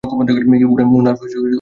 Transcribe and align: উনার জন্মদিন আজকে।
উনার 0.03 0.27
জন্মদিন 0.29 1.07
আজকে। 1.07 1.37